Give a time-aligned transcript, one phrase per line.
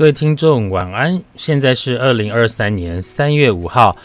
[0.00, 3.98] 各位听众晚安，现在是二零二三年三月五号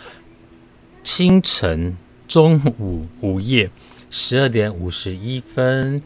[1.05, 1.95] 清晨
[2.27, 3.71] 中午午夜
[4.09, 6.03] 十二点五十一分。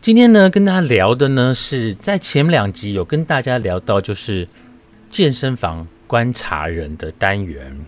[0.00, 4.48] 今天呢，跟大家聊的呢是在前两集有跟大家聊到，就是
[5.10, 7.84] 健身房观察人的单元。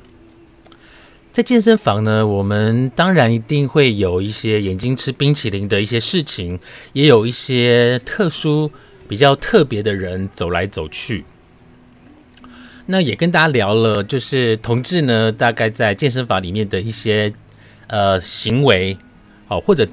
[1.32, 6.60] 在健身房呢，我们当然一定会有一些眼睛吃冰淇淋的一些事情，
[6.92, 8.70] 也有一些特殊。
[9.08, 11.24] 比较特别的人走来走去，
[12.86, 17.32] 那也跟大家聊了，就是同志呢，大概在健身房里面的一些
[17.86, 18.96] 呃行为，
[19.48, 19.86] 哦，或者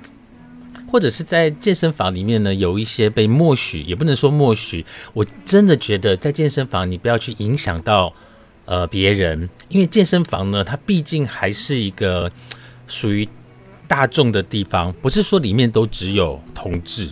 [0.87, 4.85] 或者是在健身房里面呢，有一些被默许，也不能说默许。
[5.13, 8.13] 我真的觉得在健身房，你不要去影响到
[8.65, 12.31] 呃别人，因为健身房呢，它毕竟还是一个
[12.87, 13.27] 属于
[13.87, 17.12] 大众的地方，不是说里面都只有同志。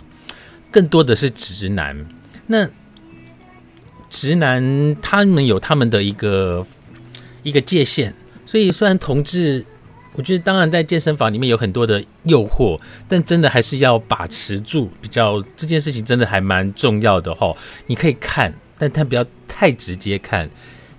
[0.78, 2.06] 更多的是直男，
[2.46, 2.68] 那
[4.08, 6.64] 直男他们有他们的一个
[7.42, 8.14] 一个界限，
[8.46, 9.64] 所以虽然同志，
[10.14, 17.52] 我觉得当然在健身房里面有很多的诱惑，但真的还是要把持住，比较这件事情真的还蛮重要的哈。
[17.88, 20.48] 你可以看，但他不要太直接看，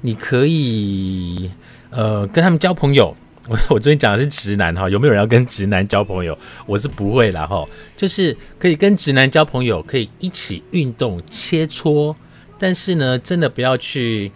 [0.02, 1.50] 你可以
[1.90, 3.16] 呃跟他们交朋友。
[3.50, 6.38] 我 我最近讲的是直男哈，有没有人要跟直男交朋友？
[6.68, 12.16] 我是不会啦哈，就是可以跟直男交朋友，可以一起运动切磋，
[12.60, 14.32] 但是呢，真的不要去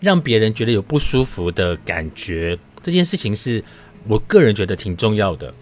[0.00, 2.56] 让别人觉得有不舒服的感觉。
[2.80, 3.62] 这件事情是
[4.06, 5.52] 我个人觉得挺重要的。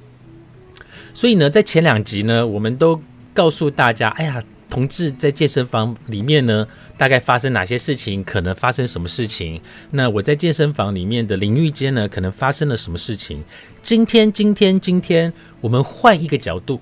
[1.14, 3.00] 所以呢，在前两集呢，我们都
[3.32, 4.42] 告诉大家，哎呀。
[4.70, 6.64] 同志在健身房里面呢，
[7.00, 8.22] 大概发生哪些事情？
[8.22, 9.62] 可能发生什么事情？
[9.92, 13.42] 那我在健身房里面的淋浴间呢，可能发生了什么事情？
[13.82, 16.78] 今天，今天，今天，我们换一个角度，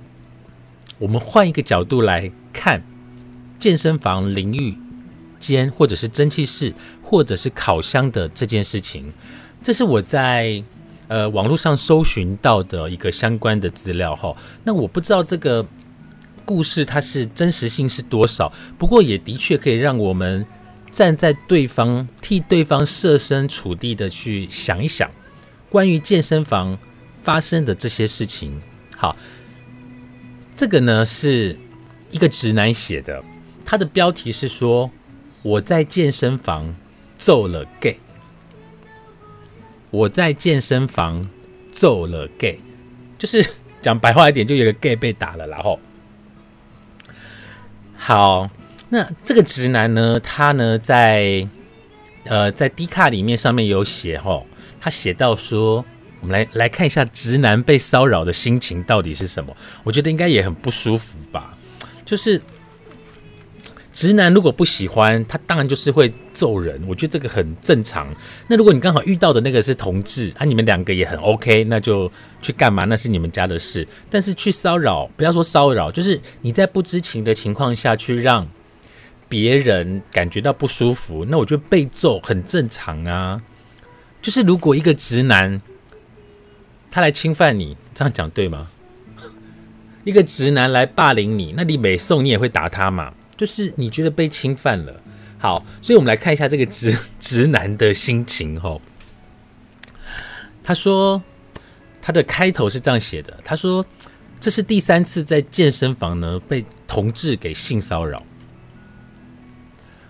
[0.98, 2.82] 我们换一个角度来看
[3.60, 4.76] 健身房淋浴
[5.38, 9.12] 间，或者是蒸汽室，或者是烤箱的这件事情。
[9.62, 10.60] 这是我在
[11.06, 14.36] 呃网络上搜寻到的一个相关的资料哈。
[14.64, 15.64] 那我不知道这个。
[16.48, 18.50] 故事它是真实性是多少？
[18.78, 20.46] 不过也的确可以让我们
[20.90, 25.10] 站在对方替对方设身处地的去想一想，
[25.68, 26.78] 关于健身房
[27.22, 28.58] 发生的这些事情。
[28.96, 29.14] 好，
[30.56, 31.54] 这个呢是
[32.10, 33.22] 一个直男写的，
[33.66, 34.90] 他的标题是说
[35.42, 36.74] 我在健身房
[37.18, 37.98] 揍了 gay，
[39.90, 41.28] 我在健身房
[41.70, 42.58] 揍了 gay，
[43.18, 43.46] 就是
[43.82, 45.78] 讲白话一点，就有个 gay 被打了，然后。
[47.98, 48.48] 好，
[48.88, 50.18] 那这个直男呢？
[50.20, 51.46] 他呢，在
[52.24, 54.46] 呃，在 D 卡里面上面有写哦，
[54.80, 55.84] 他写到说，
[56.20, 59.54] 我们来来看一下直男被骚扰的心情到底是什么？
[59.82, 61.54] 我觉得应该也很不舒服吧。
[62.06, 62.40] 就是
[63.98, 66.80] 直男如果不喜欢他，当然就是会揍人。
[66.86, 68.06] 我觉得这个很正常。
[68.46, 72.08] 那如果你刚好遇到的那个是同志，啊，你们两个也很 OK，那就。
[72.40, 72.84] 去干嘛？
[72.84, 73.84] 那是你们家的事。
[74.08, 78.46] 但是去骚扰，不要说骚扰，就是你在不知情的情况下去让
[79.28, 83.42] 别人感觉到不舒服，那我觉得被揍很正常啊。
[84.22, 85.60] 就是如果一个直男
[86.92, 88.68] 他来侵犯你，这样讲对吗？
[90.04, 93.12] 一个直男来霸凌你，那你每送你也会打他嘛？
[93.38, 95.00] 就是你觉得被侵犯了。
[95.38, 98.82] 好，所以我们来看一下这个直 直男的心情吼。
[100.62, 101.22] 他说。
[102.00, 103.84] 他的开头是这样写的：“他说
[104.40, 108.24] 这是第三次在健身房呢被同志给性骚扰。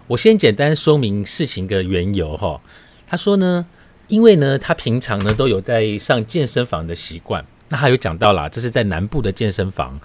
[0.07, 2.61] 我先简单说明事情的缘由哈。
[3.05, 3.67] 他说呢，
[4.07, 7.45] 因为呢他平常呢都有在上健身房的习惯。
[7.69, 10.01] 那他有讲到啦，这是在南部的健身房。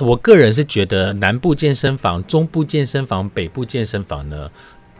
[0.00, 4.50] 我个人是觉得南部健身房、中部健身房、北部健身房呢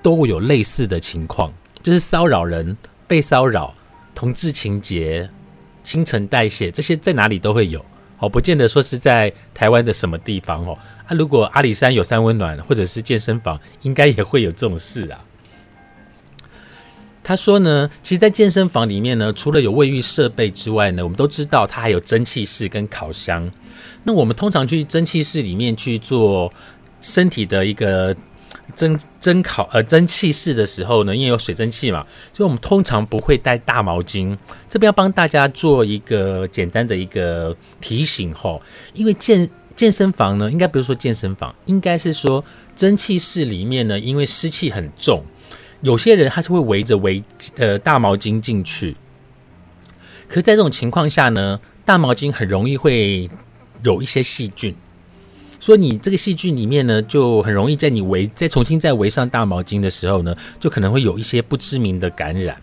[0.03, 1.53] 都有类似的情况，
[1.83, 3.75] 就是骚扰人、被骚扰、
[4.15, 5.29] 同志情节。”
[5.85, 7.85] 新陈代谢这些在哪里都会有，
[8.19, 10.77] 哦，不见得说是在台湾的什么地方哦。
[11.07, 15.25] 啊，如果阿里山有三温暖或者是健身房，应该也会有这种事啊。
[17.23, 23.49] 他说呢，其实，在健身房里面呢，除了有卫浴设备之外呢，我们都知道它还有蒸汽室跟烤箱。
[24.05, 26.53] 那我们通常去蒸汽室里面去做
[27.01, 28.15] 身体的一个。
[28.75, 34.37] 蒸蒸烤呃蒸汽室的时候呢，因为有水蒸气嘛，所以我们通常不会带大毛巾。
[34.69, 38.61] 这边要帮大家做一个简单的一个提醒吼，
[38.93, 42.45] 因为健健身房呢，应该不是说健身房，应该是说
[42.75, 45.23] 蒸汽室里面呢，因为湿气很重，
[45.83, 47.23] 有些人他是会围着围
[47.59, 48.97] 呃大毛巾进去。
[50.29, 53.31] 可是，在这种情况下呢，大毛巾很容易会
[53.85, 54.75] 有一些细菌。
[55.59, 62.61] 所以你这个细菌里面呢，就很容易在你围再重新再围上大毛巾的时候呢，就可能会有一些不知名的感染。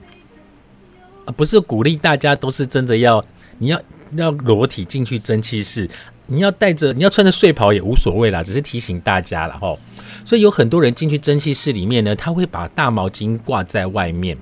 [1.26, 3.26] 啊，不是鼓励大家都是真的要
[3.58, 3.82] 你要
[4.16, 5.90] 要裸体进去蒸汽室，
[6.28, 9.76] 你要带着你要穿着睡袍也无所谓啦，只是提醒大家了哈。
[10.24, 14.38] 所以有很多人进去蒸汽室里面呢，他会把大毛巾挂在外面。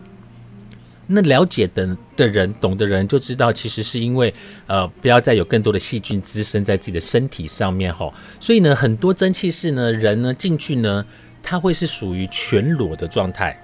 [1.13, 4.33] 那了解的的人、懂的人就知道，其实是因为
[4.67, 8.11] 呃，不要再有更多的细菌滋生在自己的身体上面哈。
[8.39, 11.05] 所以呢，很多蒸汽室呢，人呢进去呢，
[11.43, 13.61] 他会是属于全裸的状态。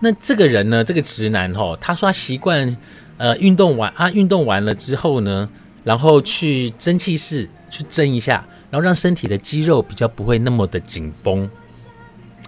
[0.00, 2.76] 那这个人呢，这个直男哈，他说他习惯
[3.16, 5.48] 呃运动完啊，运动完了之后呢，
[5.84, 11.50] 然后去蒸汽室去蒸一下，然后让身体的肌肉比较不会那么的紧绷。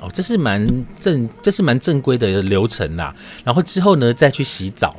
[0.01, 3.15] 哦，这是蛮正，这是蛮正规的流程啦。
[3.45, 4.97] 然后之后呢，再去洗澡。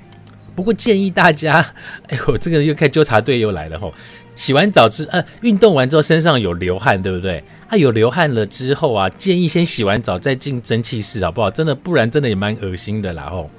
[0.56, 1.66] 不过建议大家，
[2.10, 3.94] 哎呦，这个又开纠察队又来了吼。
[4.34, 7.44] 洗完澡之呃，运动完之后身上有流汗，对不对？
[7.68, 11.52] 啊，有流汗了之后啊，建议先洗完澡再进蒸汽室，好不好？
[11.52, 13.50] 真的，不然真的也蛮恶心的啦吼。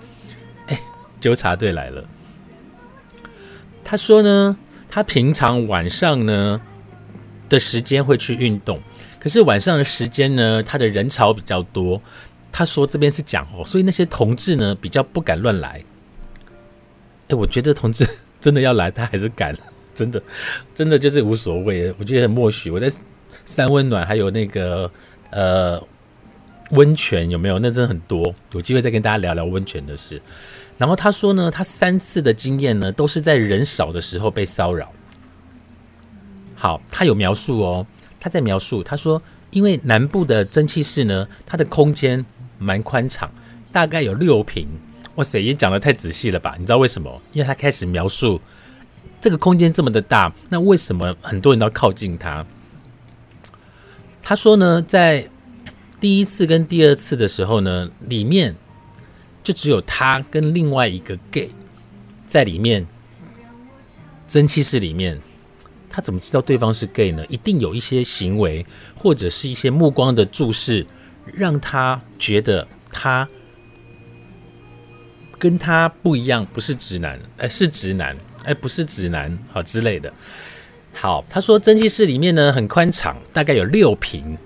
[0.68, 0.80] 哎，
[1.20, 2.04] 纠察队来了。
[3.84, 4.56] 他说呢，
[4.88, 6.60] 他平常晚上呢
[7.48, 8.80] 的时间会去运动。
[9.22, 12.02] 可是晚上的时间呢，他的人潮比较多。
[12.50, 15.80] 他说这边是讲哦，所以那些同志呢比较不敢乱来。
[17.28, 18.04] 哎，我觉得同志
[18.40, 19.56] 真的要来，他还是敢，
[19.94, 20.20] 真的，
[20.74, 21.94] 真的就是无所谓。
[22.00, 22.68] 我觉得很默许。
[22.68, 22.90] 我在
[23.44, 24.90] 三温暖还有那个
[25.30, 25.80] 呃
[26.70, 27.60] 温泉有没有？
[27.60, 28.34] 那真的很多。
[28.50, 30.20] 有机会再跟大家聊聊温泉的事。
[30.76, 34.92] 然后他说呢，他三次的经验呢都是在人少的时候被骚扰。
[36.56, 37.86] 好，他有描述哦。
[38.22, 39.20] 他在描述，他说，
[39.50, 42.24] 因为南部的蒸汽室呢，它的空间
[42.56, 43.28] 蛮宽敞，
[43.72, 44.68] 大概有六平。
[45.16, 46.54] 哇塞，也讲的太仔细了吧？
[46.56, 47.20] 你知道为什么？
[47.32, 48.40] 因为他开始描述
[49.20, 52.46] 这个空间这么的大，那为什么很多人都靠近他？
[54.22, 55.28] 他说呢，在
[55.98, 58.54] 第一次跟第二次的时候呢，里面
[59.42, 61.50] 就只有他跟另外一个 gay
[62.28, 62.86] 在里面
[64.28, 65.20] 蒸汽室里面。
[65.92, 67.22] 他怎么知道对方是 gay 呢？
[67.28, 68.64] 一定有一些行为
[68.96, 70.86] 或者是一些目光的注视，
[71.34, 73.28] 让他觉得他
[75.38, 80.12] 跟他不一样，不是直男，哎，是直男，哎，不是直男，好之类的。
[80.94, 84.38] 好，他说蒸汽室里面呢很宽敞，大概有六平，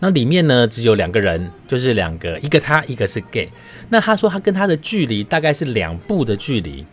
[0.00, 3.48] 那里面呢只有两个人，就是两个，一个他，一个是 gay。
[3.88, 6.84] 那他说他跟他的距离大概是两步的距离。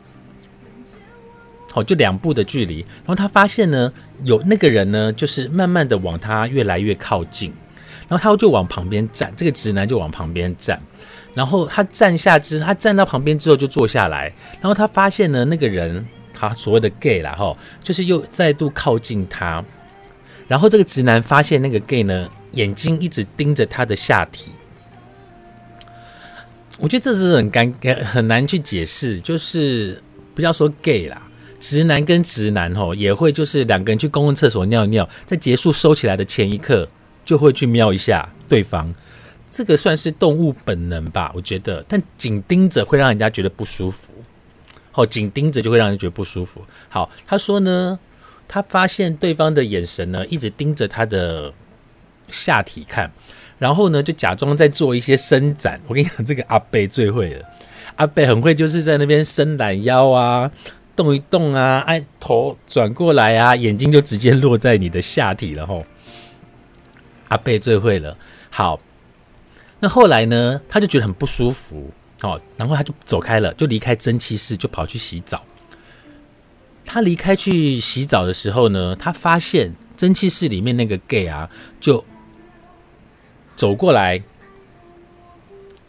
[1.78, 3.92] 哦，就两步的距离，然后他发现呢，
[4.24, 7.54] 有那个人呢，就是慢慢的往他越来越靠近，
[8.08, 10.82] 然后他就往旁边站，这个直男就往旁边站，
[11.36, 16.04] 然后他站下之，他站到旁边之后就坐下来，然后他发现呢，那个人
[16.34, 19.64] 他所谓的 gay 啦，哈，就是又再度靠近他，
[20.48, 24.52] 然后这个直男发现那个 gay 呢，眼睛一直盯着他的下体，
[26.80, 30.02] 我觉得这是很尴尬，很难去解释，就是
[30.34, 31.22] 不要说 gay 啦。
[31.60, 36.88] 直男跟直男吼也会，就是两个人去公共厕所尿尿，在结束收起来的前一刻，
[37.26, 38.94] 就会去瞄一下对方。
[39.50, 41.84] 这个算是动物本能吧，我觉得。
[41.88, 44.14] 但紧盯着会让人家觉得不舒服。
[44.92, 46.62] 好，紧盯着就会让人觉得不舒服。
[46.90, 47.98] 好，他说呢，
[48.48, 51.52] 他发现对方的眼神呢，一直盯着他的
[52.30, 53.12] 下体看，
[53.58, 55.80] 然后呢，就假装在做一些伸展。
[55.88, 57.46] 我跟你讲，这个阿贝最会了，
[57.96, 60.52] 阿贝很会，就是在那边伸懒腰啊。
[60.98, 65.86] 动一动啊，哎，头转过来啊，眼睛就直接落在你的下体了吼。
[67.28, 68.18] 阿贝最会了，
[68.50, 68.80] 好，
[69.80, 71.92] 那后来呢，他就觉得很不舒服，
[72.24, 75.44] 哦，然后他就走开了，就离开蒸汽室，就跑去洗澡。
[76.84, 81.50] 他离开去洗澡的时候呢，他发现蒸汽室里面那个 gay 啊，
[81.80, 82.04] 就
[83.56, 84.24] 走过来，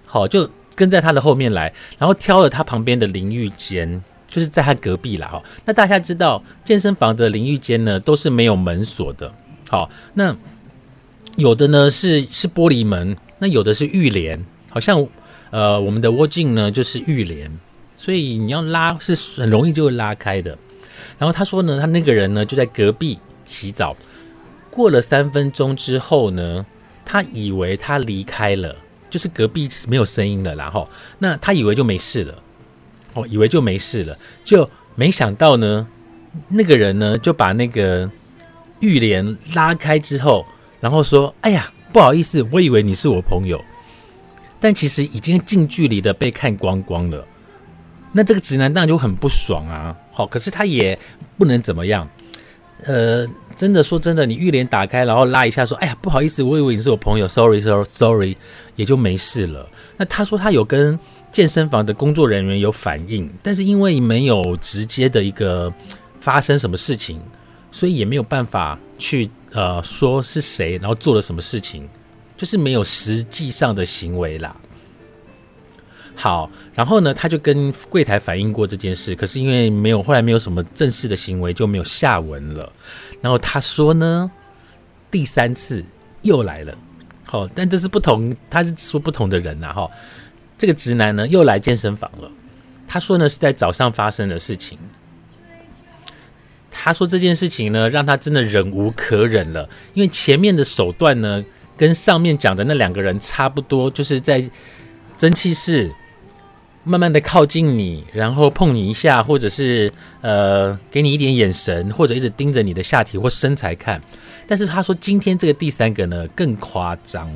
[0.05, 4.03] 好，就跟在他的后面来，然后挑了他旁边的淋浴间。
[4.29, 5.43] 就是在他隔壁了哈。
[5.65, 9.35] 那大家知道健身房的淋浴间呢，都是没有门锁的。
[9.69, 10.37] 好，那
[11.35, 14.45] 有的呢是是玻璃门，那有的是浴帘。
[14.71, 15.05] 好像
[15.51, 17.51] 呃我们的窝镜呢就是浴帘，
[17.97, 20.57] 所以你要拉是很容易就会拉开的。
[21.19, 23.97] 然后他说呢，他那个人呢就在隔壁洗澡。
[24.71, 26.65] 过了三分钟之后呢，
[27.05, 28.77] 他以为他离开了，
[29.11, 32.43] 就是隔壁是没有声音了，然后那他以为就没事了。
[33.15, 35.87] 哦，以为就没事了，就没想到呢，
[36.49, 38.11] 那个人呢就把那个
[38.81, 40.45] 浴帘拉开之后，
[40.81, 43.65] 然后说：“哎呀，不好意思，我以为你是我朋友，
[44.61, 47.27] 但其实已经近距离的被看光光了。”
[48.13, 49.95] 那这个直男当然就很不爽啊。
[50.13, 50.99] 好，可是他也
[51.37, 52.09] 不能怎么样。
[52.85, 58.37] 呃，真的说真的，你浴帘打开，然后拉一下，说：“哎呀，不好意思，我以为你是我朋友，sorry，sorry，sorry，
[58.77, 60.99] 也就没事了。”那他说他有跟
[61.31, 65.73] 健身房的工作人员有反应，但是因为没有直接的一个
[66.19, 67.21] 发生什么事情，
[67.71, 71.89] 所以也没有办法去呃说是谁，然后做了什么事情，
[72.37, 74.57] 就是没有实际上的行为啦。
[76.17, 82.73] 好，然后呢，他就跟柜台反映过这件事，可是因为没有后来没有什么正式的行为，就没有下文了。
[83.21, 84.29] 然后他说呢，
[85.11, 85.85] 第三次
[86.23, 86.77] 又来了，
[87.25, 89.89] 好，但这是不同，他是说不同的人呐，哈。
[90.59, 92.31] 这个直男呢又来健身房了，
[92.87, 94.77] 他说呢是在早上发生的事情。
[96.71, 101.45] 他说这件事情呢让他真的忍无可忍了，因为前面的手段呢
[101.77, 104.45] 跟上面讲的那两个人差不多，就是在
[105.17, 105.91] 蒸汽室。
[106.85, 114.01] 慢慢的靠近你，然后碰你一下，或者是呃给你一点眼神，或者一直盯着你的下体或身材看。
[114.47, 117.31] 但是他说今天这个第三个呢更夸张。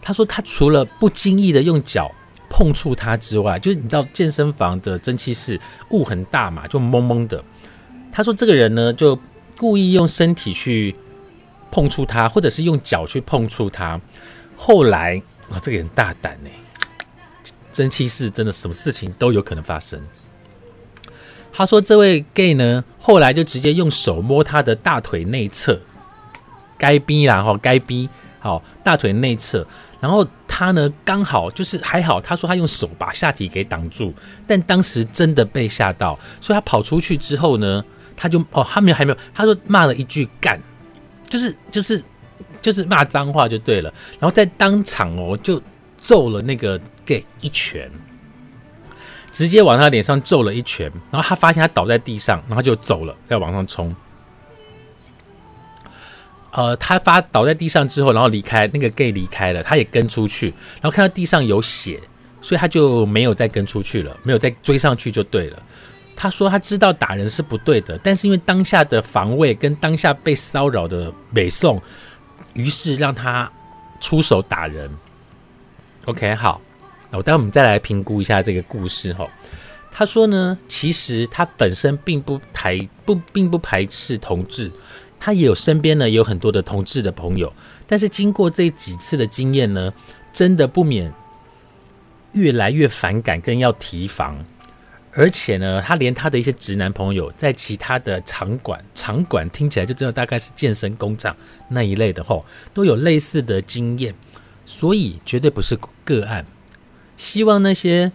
[0.00, 2.10] 他说他除了不经意的用脚
[2.50, 5.58] 碰触他之外，就是你知道健身房的蒸汽室
[5.92, 7.42] 雾很大嘛，就蒙蒙的。
[8.12, 9.18] 他说这个人呢就
[9.56, 10.94] 故意用身体去
[11.70, 13.98] 碰触他，或者是用脚去碰触他。
[14.56, 16.50] 后来哇，这个人大胆呢。
[17.72, 20.02] 蒸汽室真的什么事情都有可能发生。
[21.52, 25.80] 他说：“这位 gay 呢，后来就直接用手摸他的大腿内侧，
[26.76, 28.08] 该逼啦哈，该逼
[28.40, 29.64] 好大腿内侧。
[30.00, 30.26] 然后
[30.60, 34.12] 他呢，刚好就是还好，他说他用手把下体给挡住，
[34.46, 37.82] 但当时真的被吓到，所以他跑出去之后呢，
[38.14, 40.60] 他就哦，他没有还没有，他说骂了一句干，
[41.24, 42.02] 就是就是
[42.60, 45.60] 就是骂脏话就对了，然后在当场哦就。”
[46.02, 47.90] 揍了那个 gay 一拳，
[49.30, 53.94] 直接往他脸上揍了一拳，然后他发现他倒在地上，然后就走了，要往上冲。
[56.52, 60.48] 呃，他发倒在地上之后，然后离开，那个 gay 离开了，他也跟出去，
[60.80, 62.00] 然后看到地上有血，
[62.40, 65.62] 所以他就没有再跟出去了，没有再追上去就对了。
[66.16, 71.80] 他说他知道打人是不对的，但是因为当下的防卫跟当下被骚扰的美颂，
[72.52, 73.50] 于是让他
[74.00, 74.90] 出手打人。
[76.06, 76.60] OK，好，
[77.10, 79.26] 那我待会我们再来评估一下这个故事哈。
[79.92, 84.70] 他说呢，其实他本身并不排不并不排斥同志，
[85.20, 87.52] 他也有身边呢有很多的同志的朋友，
[87.86, 89.92] 但是经过这几次的经验呢，
[90.32, 91.12] 真的不免
[92.32, 94.44] 越来越反感，更要提防。
[95.12, 101.36] 而且呢，他连他的一些直男朋友，在其他的场馆场馆听起来就知道大概是健身工厂
[101.68, 104.14] 那一类的吼，都有类似的经验。
[104.64, 106.46] 所以绝对不是个案。
[107.16, 108.12] 希望那些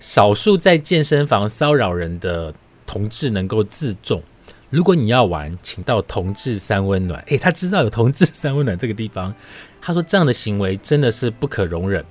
[0.00, 2.52] 少数在健身房骚扰人的
[2.88, 4.20] 同志能够自重。
[4.70, 7.22] 如果你要玩，请到同志三温暖。
[7.28, 9.34] 诶，他知道有同志三温暖这个地方。
[9.80, 12.04] 他说这样的行为真的是不可容忍。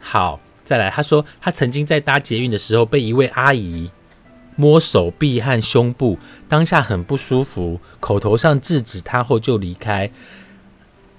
[0.00, 3.90] 好，再来，他说他曾经在搭捷运的时候被一位阿姨。
[4.60, 6.18] 摸手臂和胸部，
[6.48, 10.10] 当下很不舒服，口头上制止他后就离开。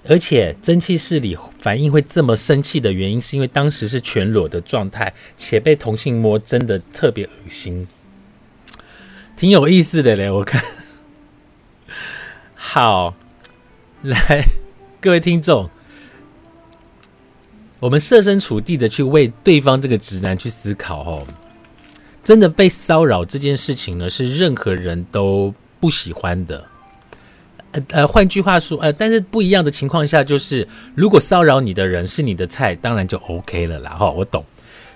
[0.06, 7.88] 而且蒸汽室里反应会这么生气的原因，是因为当时是全裸的状态，且被同性摸，真的特别恶心，
[9.40, 10.30] 挺有意思的嘞。
[10.30, 10.62] 我看，
[12.54, 13.14] 好，
[14.02, 14.44] 来
[15.00, 15.70] 各位听众，
[17.78, 21.26] 我们设身处地的去为对方这个直男去思考哦。
[22.22, 26.66] 真的被骚扰这件事情呢，是任何人都不喜欢的。
[27.72, 33.92] 呃呃，换句话说，呃，但是不一样的情况下，就是如果骚扰你的人是你的菜，当然就 OK 了啦。
[33.92, 34.44] 哈，我懂。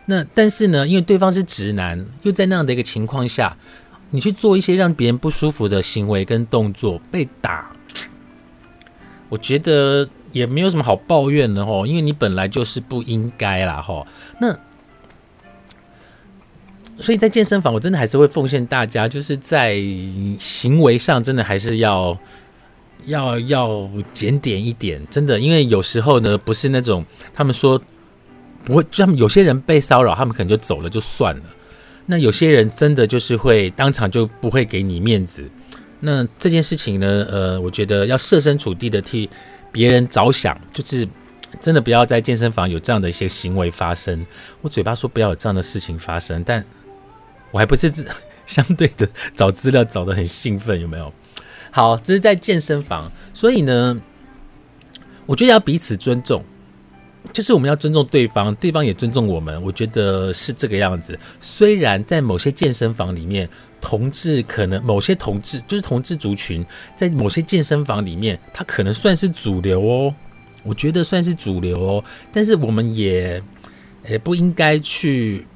[0.05, 3.57] 那但是呢，因为对方是直男，又在那样的一个情况下，
[4.15, 7.73] 你去做一些让别人不舒服的行为跟动作，被打，
[9.29, 13.83] 我觉得也没有什么好抱怨的哈，因为你本来就是不应该啦。
[13.83, 14.07] 哈，
[14.41, 14.57] 那。
[17.01, 19.75] 所以在健身房，我真的还是会奉献大家，就是在
[20.39, 22.17] 行为上，真的还是要
[23.07, 27.05] 要要检点一点，真的，因为有时候呢，不是那种
[27.35, 27.83] 他们说
[28.65, 31.43] 不会，他们有些人被骚扰，他们可能就走了就算了。
[32.07, 35.49] 那有些人真的就是会当场就不会给你面子。
[36.01, 39.29] 那这件事情呢，呃，我觉得要设身处地的替
[39.73, 41.09] 别人着想，就是
[41.61, 44.27] 真的不要在健身房有这样的一些行为发生。
[44.61, 46.63] 我嘴巴说不要有这样的事情发生，但
[47.51, 47.91] 我还不是
[48.45, 51.11] 相对的找资料找的很兴奋，有没有？
[51.71, 53.99] 好，这是在健身房，所以呢，
[55.25, 56.45] 我觉得要彼此尊重，
[57.33, 59.61] 就是我们要尊重对方，对方也尊重我们。
[59.63, 61.19] 我觉得是这个样子。
[61.41, 63.49] 虽然在某些健身房里面，
[63.81, 66.65] 同志可能某些同志就是同志族群，
[66.97, 70.15] 在某些健身房里面，他可能算是主流哦。
[70.63, 73.43] 我觉得算是主流哦，但是我们也
[74.09, 75.47] 也不应该去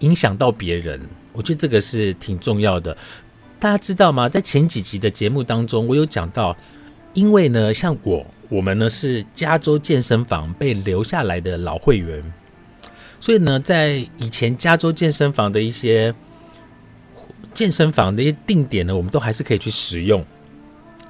[0.00, 1.00] 影响到别人。
[1.32, 2.96] 我觉得这个是挺重要的。
[3.60, 4.28] 大家知道吗？
[4.28, 6.56] 在前几集的节目当中，我有讲到，
[7.14, 12.22] 因为呢，像我我们呢是加州健身房被留下来的老会员，
[13.18, 16.12] 所以呢，在以前加州健身房的一些
[17.54, 20.24] 健身房的一些定点呢，我们都还是可以去使用，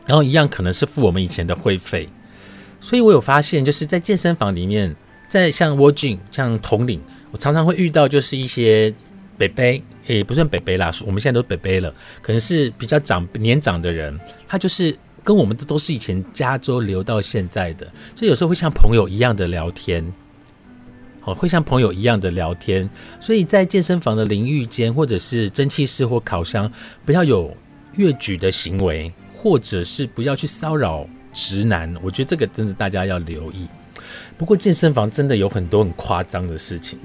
[0.06, 2.08] 然后一样可能是付我们以前的会费。
[2.80, 4.94] 所以我有发现，就是在健身房里面，
[5.28, 8.92] 在像 w o g i n g 像统领，我常常会遇到就是一些
[9.38, 14.18] 北北，也不算北北啦，我们现在都北北了，可能是比较长年长的人，
[14.48, 17.86] 他就是跟我们的都是以前加州留到现在的，
[18.16, 20.12] 所以有时候会像朋友一样的聊天，
[21.20, 22.88] 好，会像朋友一样的聊天，
[23.20, 26.70] 所以在健身房的淋浴间或者是蒸汽室或烤箱，
[27.04, 27.52] 不要有
[27.96, 31.06] 越举的行为，或者是不要去骚扰。
[31.32, 33.68] 直男，我觉得这个真的大家要留意。
[34.36, 36.98] 不过健身房真的有很多很夸张的事情。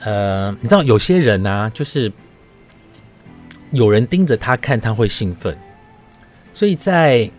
[0.00, 2.12] 呃，你知道有些人呢，就是
[3.70, 5.56] 有人盯着他看，他会兴奋。
[6.54, 7.30] 所以在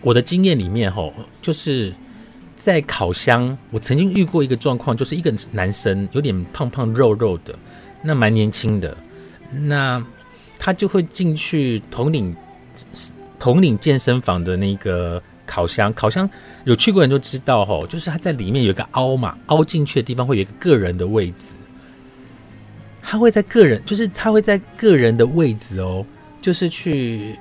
[0.00, 1.92] 我的经验里面，吼，就是
[2.56, 7.54] 在烤箱，我曾经遇过一个状况，就是一个男生有点胖胖肉肉的，
[8.02, 8.96] 那蛮年轻的，
[9.50, 10.04] 那
[10.58, 12.36] 他就会进去统领。
[13.38, 16.30] 统领健身房的那个烤箱，烤箱
[16.62, 21.56] 有去过人都知道吼，就是它在里面有一个凹嘛，凹进去的地方会有一个个人的位置，
[23.02, 26.06] 他会在个人，就是他会在个人的位置哦，
[26.40, 27.36] 就是去，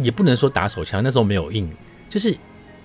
[0.00, 1.70] 也不能说打手枪，那时候没有硬，
[2.08, 2.36] 就是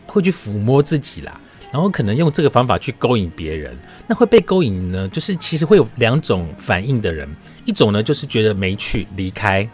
[0.06, 1.40] 会去抚摸自己啦，
[1.72, 7.28] 然后可能用这个方法去勾引别人，那会被勾引呢，就是其实会有两种反应的人，
[7.66, 9.68] 一种呢就是觉得没趣离开。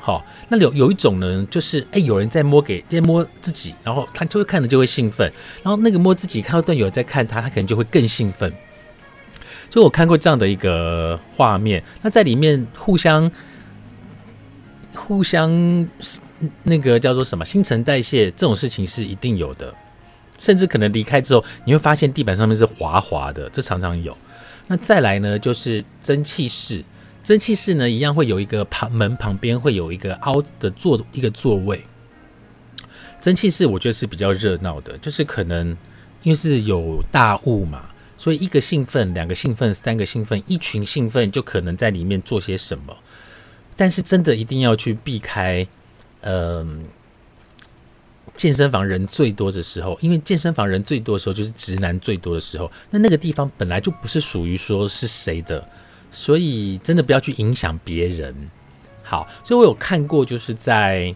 [0.00, 5.30] 好，那有有一种呢，就是哎，有人在摸给在摸自己，然后他就会看着就会兴奋，
[5.62, 8.50] 然后那个摸自己看到段有人在看他，他可能就会更兴奋。
[9.68, 13.30] 就我看过这样的一个画面，那在里面互相
[14.94, 15.50] 互相
[16.62, 19.74] 那个叫做什么新陈代谢这种事情是一定有的，
[20.38, 24.16] 甚至可能离开之后，你会发现地板上面是滑滑的，这常常有。
[24.66, 26.84] 那再来呢，就是蒸汽室。
[27.24, 31.82] 蒸汽室呢，一样会有一个旁门旁边会有一个凹的座一个座位。
[33.20, 35.76] 蒸汽室我觉得是比较热闹的，就是可能
[36.22, 42.96] 因为是有大雾嘛，所以一个兴奋、两个兴奋、三个兴奋、一群兴奋，就可能在里面做些什么。
[43.76, 45.66] 但是真的一定要去避开，
[46.20, 46.84] 嗯，
[48.36, 55.68] 健身房人最多的时候，因为健身房人最多的时候就是直男最多的时候，那那个地方本来就不是属于说是谁的。
[56.10, 58.34] 所以真的不要去影响别人。
[59.02, 61.14] 好，所以我有看过，就是在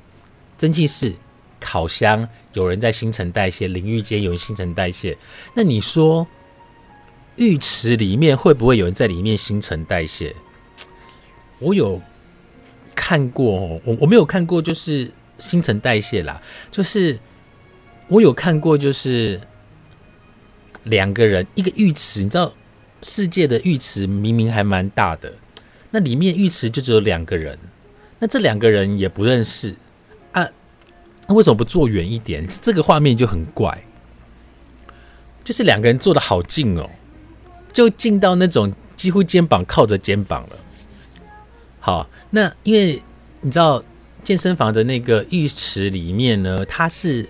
[0.59, 1.15] 蒸汽室、
[1.59, 5.17] 烤箱有人在新陈代谢，淋浴间有人新陈代谢。
[5.55, 6.27] 那你说
[7.37, 10.37] 浴池里面会不会有人在里面新陈代谢？
[11.59, 11.99] 我有
[12.95, 16.41] 看过，我我没有看过，就是新陈代谢啦。
[16.71, 17.19] 就是
[18.09, 19.41] 我有看过，就是
[20.85, 22.53] 两个人一个浴池，你知道。
[23.05, 25.33] 世界的浴池明明还蛮大的，
[25.91, 27.59] 那里面浴池就只有两个人，
[28.21, 29.75] 那这两个人也不认识
[30.31, 30.49] 啊，
[31.27, 32.47] 那为什么不坐远一点？
[32.63, 33.83] 这个画面就很怪，
[35.43, 36.89] 就是两个人坐的好近哦，
[37.73, 40.57] 就近到那种几乎肩膀靠着肩膀了。
[41.83, 43.03] 好，那因为
[43.41, 43.83] 你知道
[44.23, 47.29] 健身房的那个浴池里面呢，它是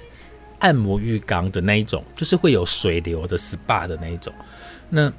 [0.58, 4.32] 按摩浴缸的那一种，就是会有水流的 SPA 的那一种，
[4.90, 5.12] 那。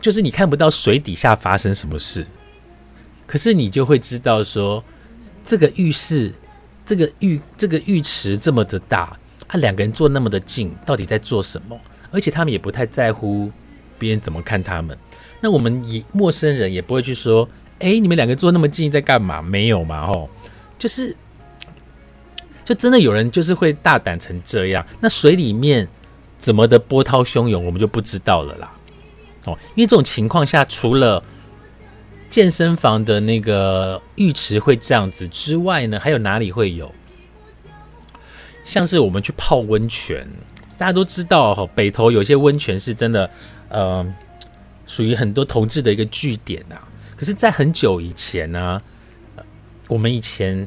[0.00, 2.26] 就是你看不到水底下发生什么事，
[3.28, 4.82] 可是你就会知道说，
[5.46, 6.32] 这个浴室、
[6.84, 11.80] 这个浴、这个浴池这么的大，他两个人坐那么的近，到底在做什么？
[12.10, 13.48] 而且他们也不太在乎
[13.96, 14.98] 别人怎么看他们。
[15.40, 17.48] 那我们以陌生人也不会去说，
[17.80, 19.42] 哎，你们两个坐那么近在干嘛？
[19.42, 20.06] 没有嘛？
[20.06, 20.30] 吼，
[20.78, 21.14] 就是，
[22.64, 24.86] 就真的有人就是会大胆成这样。
[25.00, 25.86] 那水里面
[26.40, 28.72] 怎么的波涛汹涌，我们就不知道了啦。
[29.44, 31.22] 哦，因为这种情况下，除了
[32.30, 36.92] 健身房的那个浴池会这样子之外呢，还有哪里会有？
[38.64, 40.26] 像是我们去泡温泉，
[40.78, 43.28] 大家都知道哈，北投有些温泉是真的，
[43.68, 44.06] 呃，
[44.86, 46.80] 属于很多同志的一个据点啊。
[47.16, 48.80] 可是，在很久以前呢，
[49.88, 50.66] 我们以前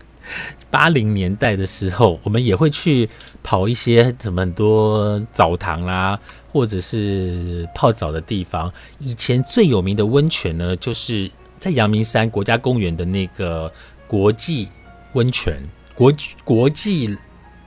[0.70, 3.08] 八零年代的时候，我们也会去
[3.42, 6.18] 跑一些什么很多澡堂啦。
[6.56, 8.72] 或者是泡澡的地方。
[8.98, 13.70] 以前最有名的温泉呢，就是在阳明山国家公园的那个
[14.06, 14.66] 国际
[15.12, 15.62] 温泉，
[15.94, 16.10] 国
[16.44, 17.14] 国际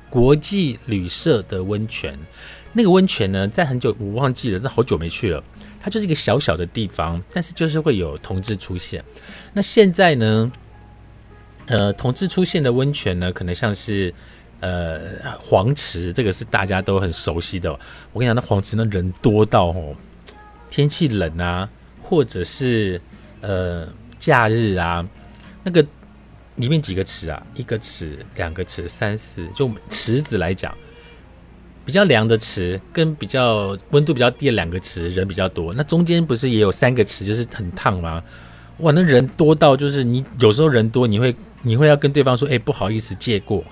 [0.10, 2.18] 国际旅社的温泉。
[2.74, 5.44] 那个温泉呢，在很久我忘记了，这好久没去了。
[5.80, 9.04] 它就是一个小小的地方，但是就是会有同志出现。
[9.54, 10.52] 那现在呢，
[11.68, 14.14] 呃，同志出现的温泉呢，可能像是。
[14.62, 15.00] 呃，
[15.40, 17.72] 黄池这个是大家都很熟悉的。
[18.12, 19.96] 我跟你讲，那黄池那人多到哦，
[20.70, 21.70] 天气冷啊，
[22.04, 23.00] 或者是
[23.40, 23.88] 呃
[24.20, 25.08] 假日啊，
[25.64, 25.82] 那个
[26.56, 30.78] 里面几个池啊，一个池、两个池、三四，就池子来讲，
[31.90, 35.74] 比较凉的池跟比较温度比较低的两个池，人比较多。
[35.74, 38.24] 那中间不是也有三个池，就是很烫吗？
[38.78, 43.64] 哇，那人多到就是你有时候人多，你会你会要跟对方说，哎，不好意思借过。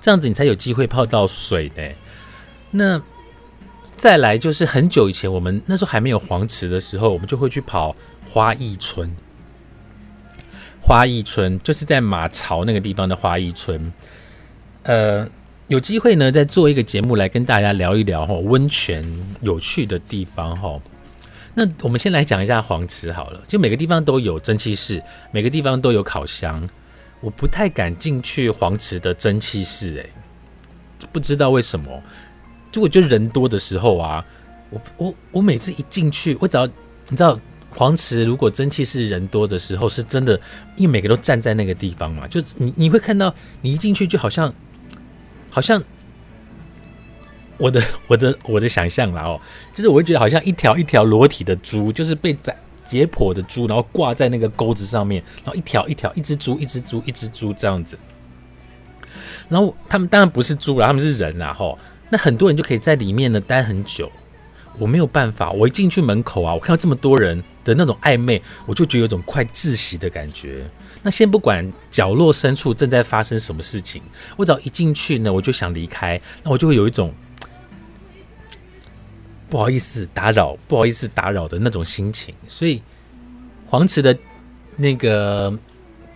[0.00, 1.82] 这样子你才有机会泡到水呢。
[2.72, 3.00] 那
[3.96, 7.94] 再来就是很久以前，我们那时候还没有黄池的时候，我们就会去跑
[8.28, 9.08] 花艺村。
[10.82, 13.92] 花艺村就是在马槽那个地方的花艺村。
[14.82, 15.28] 呃，
[15.70, 19.04] 有机会呢，再做一个节目来跟大家聊一聊哈温泉
[19.40, 20.80] 有趣的地方哈。
[21.54, 26.68] 那我们先来讲一下黄池好了，就每个地方都有蒸汽室，每个地方都有烤箱。
[27.20, 30.10] 我不太敢进去黄池的蒸汽室，诶，
[31.12, 32.02] 不知道为什么。
[32.72, 34.26] 就我觉得人多的时候啊，
[34.70, 37.38] 我我我每次一进去，我只要你知道
[37.70, 40.34] 黄池如果蒸汽室人多的时候，是真的，
[40.74, 44.52] 因为每个都站在那个地方嘛，就你你会看到你一进去就好像
[45.50, 45.82] 好像
[47.58, 49.40] 我的我的我的想象啦哦，
[49.74, 52.56] 就是我会觉得好像一条一条裸体的猪，就是被宰。
[52.90, 57.96] 解剖的猪，然后挂在那个钩子上面，然后一条一条，一只猪，一只猪，一只猪这样子。
[59.48, 61.54] 然后他们当然不是猪了，他们是人啊！
[61.54, 64.10] 吼，那很多人就可以在里面呢待很久。
[64.76, 70.68] 我没有办法，我一进去门口啊，我看到这么多人的那种暧昧，我就觉得有种快窒息的感觉。
[71.02, 74.02] 那先不管角落深处正在发生什么事情，
[74.36, 77.12] 我只要一进去呢，我就想离开，那我就会有一种。
[79.48, 82.80] 不好意思打扰，不好意思打扰的那种心情，所以
[83.66, 84.16] 黄池的
[84.76, 85.52] 那个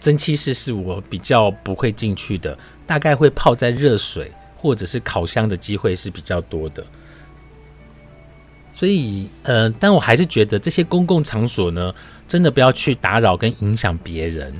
[0.00, 6.86] 蒸汽室是我比较不会进去的，大概会泡在热水或者是烤箱的机会是比较多的。
[8.76, 11.94] 所以，呃，但我还是觉得这些公共场所呢，
[12.26, 14.52] 真的不要去打扰跟影响别人。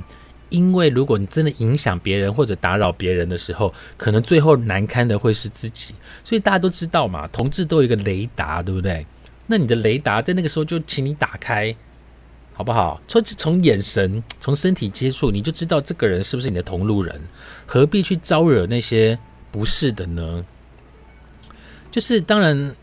[0.49, 5.93] 因为如果你真的影响别人或者打扰别人的时候，可能最后难堪的会是自己。
[6.23, 9.05] 所以大家都知道嘛，同志都有一个雷达，对不对？
[9.47, 11.75] 那你的雷达在那个时候就请你打开，
[12.53, 13.01] 好不好？
[13.09, 17.21] 从从眼神、从身体接触，你就知道这个人是不是你的同路人，
[17.65, 19.19] 何必去招惹那些
[19.51, 20.45] 不是的呢？
[21.91, 22.73] 就是当然。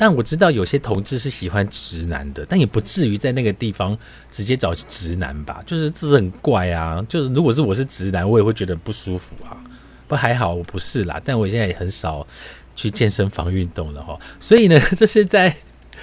[0.00, 3.94] 但我知道有些同志是喜欢直男的，但也不至于在那个地方
[4.30, 5.62] 直接找直男吧？
[5.66, 7.04] 就是这很怪啊！
[7.06, 9.60] 就是如果是我是直男，我也会觉得不舒服啊。
[10.08, 12.26] 不还好我不是啦，但我现在也很少
[12.74, 14.18] 去健身房运动了哈。
[14.40, 15.54] 所以呢， 这是在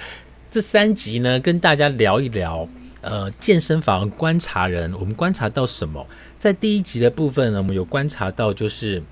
[0.48, 2.68] 这三集呢，跟大家聊一聊
[3.00, 6.06] 呃健身房观察人，我们观察到什么？
[6.38, 9.02] 在第一集的部分呢，我们有观察到就是。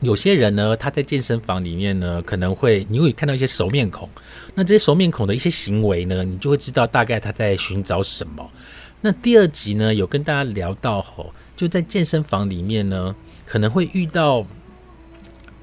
[0.00, 4.08] 有些人呢，他在健身房里面呢，可能会你会看到一些熟面孔。
[4.54, 8.50] 那这些熟面孔的一些行为呢，你就会知道大概他在寻找什么。
[9.00, 14.44] 那第二集呢，有跟大家聊到吼，就在健身房里面呢，可能会遇到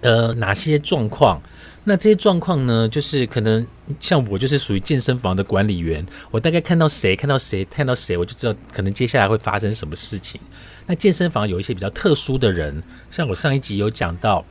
[0.02, 1.42] 呃哪些状况。
[1.86, 3.66] 那这些状况呢，就是可能
[4.00, 10.40] 像我就是属于健身房的管理员，我大概看到谁看到谁看到谁，我就知道可能接下来会发生什么事情。
[10.86, 14.46] 那健身房有一些比较特殊的人，像我上一集有讲到，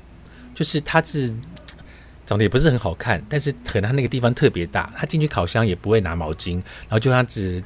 [0.54, 1.34] 就是他是
[2.26, 7.64] 长得也不是很好看，但是可能他那个地方特别大，他进去烤箱也不会拿毛巾，然后就他只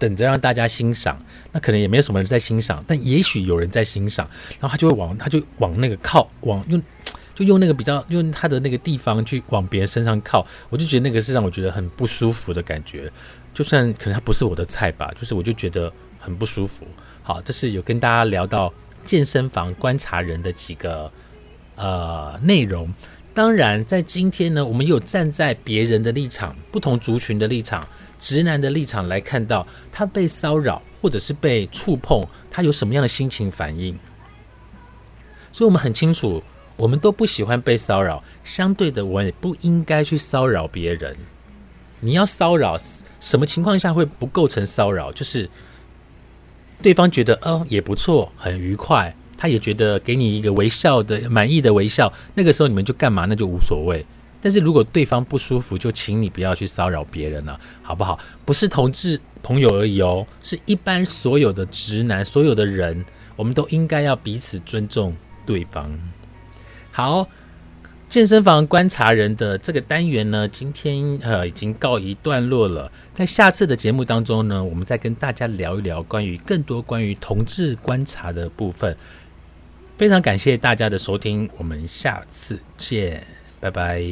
[0.00, 1.16] 等着让大家欣赏，
[1.52, 6.82] 那可能也没有什么人在欣赏，但也许有人在欣赏，然后他就会往他就往那个靠往用。
[7.36, 13.12] 就用那个比较用他的那个地方去往别人身上靠，我就觉得那个是让我觉得很不舒服的感觉。
[13.52, 16.86] 就算可能他不是我的菜吧，就是我就觉得很不舒服。
[17.22, 18.72] 好，这是有跟大家聊到
[19.04, 21.12] 健身房观察人的几个
[21.74, 22.90] 呃内容。
[23.34, 27.86] 当然，在今天呢，我们有站在别人的立场、不同族群的立场、
[28.18, 33.98] 直男的立场来看到他被骚扰或者是被触碰，他有什么样的心情反应。
[35.52, 36.42] 所以我们很清楚。
[36.76, 41.16] 我们都不喜欢被骚扰，相对的，我也不应该去骚扰别人。
[42.00, 42.76] 你要骚扰，
[43.18, 45.10] 什么情况下会不构成骚扰？
[45.10, 45.48] 就是
[46.82, 54.04] 对方觉得哦也不错，很愉快，他也觉得给你一个微笑的满意的微笑，那个时候你们就干嘛那就无所谓。
[54.42, 58.18] 但是如果对方不舒服，就请你不要去骚扰别人了，好不好？
[58.44, 63.02] 不是同志朋友而已哦，是一般所有的直男，所有的人，
[63.34, 65.90] 我们都应该要彼此尊重对方。
[66.96, 67.28] 好，
[68.08, 72.90] 健身房观察人的这个单元呢，今天呃已经告一段落了。
[73.12, 78.96] 在下次的节目当中呢，我们再跟大家聊一聊关于更多关于同志观察的部分。
[79.98, 83.26] 非常感谢大家的收听，我们下次见。
[83.60, 84.02] 拜拜。